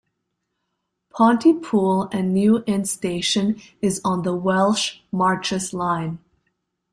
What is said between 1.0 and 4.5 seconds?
Pontypool and New Inn station is on the